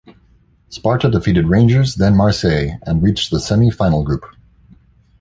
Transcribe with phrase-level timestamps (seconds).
[0.69, 4.25] Sparta defeated Rangers, then Marseille and reached the semi-final group.